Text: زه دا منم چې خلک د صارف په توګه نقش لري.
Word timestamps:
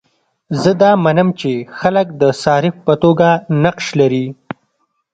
زه 0.61 0.71
دا 0.81 0.91
منم 1.05 1.29
چې 1.39 1.51
خلک 1.79 2.07
د 2.21 2.23
صارف 2.43 2.75
په 2.85 2.93
توګه 3.03 3.29
نقش 3.63 3.85
لري. 3.99 4.25